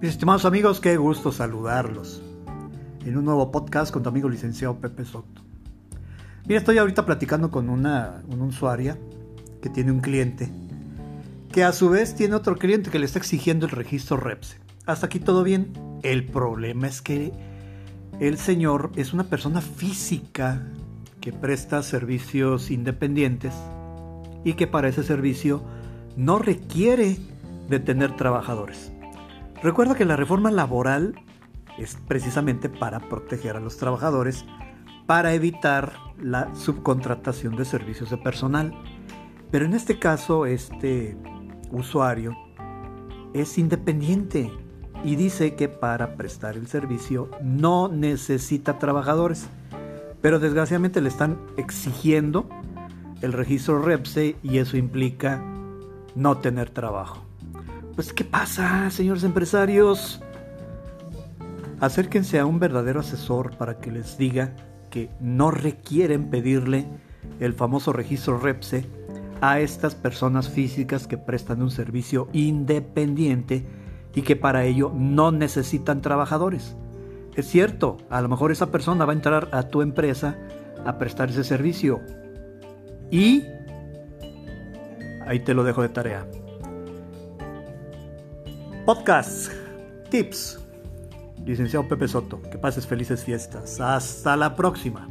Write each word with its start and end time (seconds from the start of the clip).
Mis 0.00 0.10
estimados 0.10 0.44
amigos, 0.44 0.78
qué 0.78 0.96
gusto 0.96 1.32
saludarlos 1.32 2.22
en 3.04 3.16
un 3.16 3.24
nuevo 3.24 3.50
podcast 3.50 3.92
con 3.92 4.04
tu 4.04 4.08
amigo 4.08 4.28
licenciado 4.28 4.76
Pepe 4.76 5.04
Soto. 5.04 5.42
Mira, 6.46 6.60
estoy 6.60 6.78
ahorita 6.78 7.04
platicando 7.04 7.50
con 7.50 7.68
una, 7.68 8.22
usuaria 8.28 8.96
que 9.60 9.68
tiene 9.68 9.90
un 9.90 9.98
cliente 9.98 10.50
que 11.50 11.64
a 11.64 11.72
su 11.72 11.88
vez 11.88 12.14
tiene 12.14 12.36
otro 12.36 12.54
cliente 12.54 12.90
que 12.90 13.00
le 13.00 13.06
está 13.06 13.18
exigiendo 13.18 13.66
el 13.66 13.72
registro 13.72 14.18
REPSE. 14.18 14.58
Hasta 14.86 15.06
aquí 15.06 15.18
todo 15.18 15.42
bien. 15.42 15.72
El 16.04 16.26
problema 16.26 16.86
es 16.86 17.02
que 17.02 17.32
el 18.20 18.38
señor 18.38 18.92
es 18.94 19.12
una 19.12 19.24
persona 19.24 19.60
física 19.60 20.62
que 21.20 21.32
presta 21.32 21.82
servicios 21.82 22.70
independientes 22.70 23.52
y 24.44 24.52
que 24.52 24.68
para 24.68 24.86
ese 24.86 25.02
servicio 25.02 25.60
no 26.16 26.38
requiere 26.38 27.16
de 27.68 27.80
tener 27.80 28.14
trabajadores. 28.14 28.92
Recuerda 29.62 29.96
que 29.96 30.04
la 30.04 30.16
reforma 30.16 30.52
laboral 30.52 31.14
es 31.78 31.96
precisamente 32.06 32.68
para 32.68 33.00
proteger 33.00 33.56
a 33.56 33.60
los 33.60 33.76
trabajadores, 33.76 34.44
para 35.06 35.34
evitar 35.34 35.92
la 36.20 36.54
subcontratación 36.54 37.56
de 37.56 37.64
servicios 37.64 38.10
de 38.10 38.18
personal. 38.18 38.72
Pero 39.50 39.64
en 39.64 39.74
este 39.74 39.98
caso, 39.98 40.46
este 40.46 41.16
usuario 41.72 42.36
es 43.34 43.58
independiente 43.58 44.52
y 45.04 45.16
dice 45.16 45.54
que 45.54 45.68
para 45.68 46.14
prestar 46.16 46.56
el 46.56 46.68
servicio 46.68 47.30
no 47.42 47.88
necesita 47.88 48.78
trabajadores. 48.78 49.48
Pero 50.20 50.38
desgraciadamente 50.38 51.00
le 51.00 51.08
están 51.08 51.38
exigiendo 51.56 52.48
el 53.22 53.32
registro 53.32 53.82
REPSE 53.82 54.36
y 54.42 54.58
eso 54.58 54.76
implica 54.76 55.42
no 56.14 56.38
tener 56.38 56.70
trabajo. 56.70 57.27
Pues, 57.98 58.12
¿qué 58.12 58.22
pasa, 58.22 58.88
señores 58.90 59.24
empresarios? 59.24 60.20
Acérquense 61.80 62.38
a 62.38 62.46
un 62.46 62.60
verdadero 62.60 63.00
asesor 63.00 63.56
para 63.56 63.80
que 63.80 63.90
les 63.90 64.16
diga 64.16 64.54
que 64.88 65.10
no 65.18 65.50
requieren 65.50 66.30
pedirle 66.30 66.86
el 67.40 67.54
famoso 67.54 67.92
registro 67.92 68.38
REPSE 68.38 68.86
a 69.40 69.58
estas 69.58 69.96
personas 69.96 70.48
físicas 70.48 71.08
que 71.08 71.18
prestan 71.18 71.60
un 71.60 71.72
servicio 71.72 72.28
independiente 72.32 73.66
y 74.14 74.22
que 74.22 74.36
para 74.36 74.64
ello 74.64 74.92
no 74.94 75.32
necesitan 75.32 76.00
trabajadores. 76.00 76.76
Es 77.34 77.48
cierto, 77.48 77.96
a 78.10 78.20
lo 78.20 78.28
mejor 78.28 78.52
esa 78.52 78.70
persona 78.70 79.06
va 79.06 79.12
a 79.12 79.16
entrar 79.16 79.48
a 79.50 79.64
tu 79.64 79.82
empresa 79.82 80.38
a 80.86 80.98
prestar 80.98 81.30
ese 81.30 81.42
servicio. 81.42 82.00
Y 83.10 83.42
ahí 85.26 85.40
te 85.40 85.52
lo 85.52 85.64
dejo 85.64 85.82
de 85.82 85.88
tarea 85.88 86.24
podcasts, 88.84 89.50
tips. 90.10 90.58
Licenciado 91.44 91.88
Pepe 91.88 92.08
Soto, 92.08 92.42
que 92.42 92.58
pases 92.58 92.86
felices 92.86 93.24
fiestas. 93.24 93.80
Hasta 93.80 94.36
la 94.36 94.54
próxima. 94.54 95.08